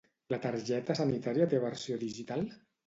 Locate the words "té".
1.53-1.63